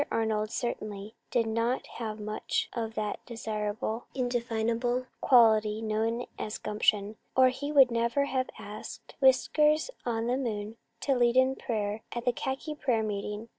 Arnold 0.09 0.49
certainly 0.49 1.13
did 1.29 1.45
not 1.45 1.85
have 1.85 2.19
much 2.19 2.69
of 2.73 2.95
that 2.95 3.23
desirable, 3.27 4.07
indefinable 4.15 5.05
quality 5.21 5.79
known 5.79 6.25
as 6.39 6.57
gumption, 6.57 7.17
or 7.37 7.49
he 7.49 7.71
would 7.71 7.91
never 7.91 8.25
have 8.25 8.49
asked 8.57 9.13
Whiskers 9.19 9.91
on 10.03 10.25
the 10.25 10.37
moon 10.37 10.77
to 11.01 11.13
lead 11.13 11.37
in 11.37 11.55
prayer 11.55 12.01
at 12.15 12.27
a 12.27 12.31
khaki 12.31 12.73
prayer 12.73 13.03
meeting. 13.03 13.49